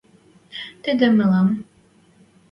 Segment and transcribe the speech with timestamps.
[0.83, 1.47] тидӹ мӹлӓм